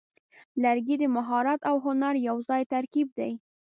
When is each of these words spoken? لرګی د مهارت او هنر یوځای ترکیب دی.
لرګی 0.63 0.95
د 0.99 1.03
مهارت 1.15 1.61
او 1.69 1.75
هنر 1.85 2.13
یوځای 2.27 2.61
ترکیب 2.73 3.07
دی. 3.19 3.31